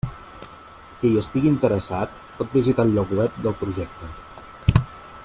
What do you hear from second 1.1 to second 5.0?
hi estigui interessat, pot visitar el lloc web del projecte.